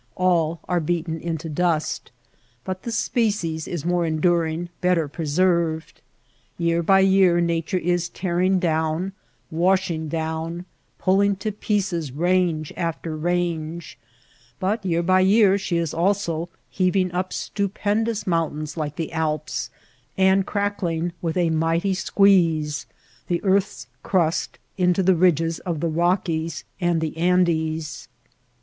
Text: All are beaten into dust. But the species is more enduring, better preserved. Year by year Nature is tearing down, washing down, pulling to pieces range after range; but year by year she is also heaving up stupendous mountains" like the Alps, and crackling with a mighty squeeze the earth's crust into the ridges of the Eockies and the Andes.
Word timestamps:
All 0.15 0.61
are 0.67 0.79
beaten 0.79 1.19
into 1.19 1.47
dust. 1.47 2.09
But 2.63 2.81
the 2.81 2.91
species 2.91 3.67
is 3.67 3.85
more 3.85 4.03
enduring, 4.03 4.69
better 4.81 5.07
preserved. 5.07 6.01
Year 6.57 6.81
by 6.81 7.01
year 7.01 7.39
Nature 7.39 7.77
is 7.77 8.09
tearing 8.09 8.57
down, 8.57 9.13
washing 9.51 10.07
down, 10.07 10.65
pulling 10.97 11.35
to 11.35 11.51
pieces 11.51 12.11
range 12.11 12.73
after 12.75 13.15
range; 13.15 13.95
but 14.59 14.83
year 14.83 15.03
by 15.03 15.19
year 15.19 15.59
she 15.59 15.77
is 15.77 15.93
also 15.93 16.49
heaving 16.71 17.11
up 17.11 17.31
stupendous 17.31 18.25
mountains" 18.25 18.75
like 18.77 18.95
the 18.95 19.13
Alps, 19.13 19.69
and 20.17 20.47
crackling 20.47 21.13
with 21.21 21.37
a 21.37 21.51
mighty 21.51 21.93
squeeze 21.93 22.87
the 23.27 23.39
earth's 23.43 23.85
crust 24.01 24.57
into 24.79 25.03
the 25.03 25.13
ridges 25.13 25.59
of 25.59 25.79
the 25.79 25.91
Eockies 25.91 26.63
and 26.81 27.01
the 27.01 27.15
Andes. 27.17 28.07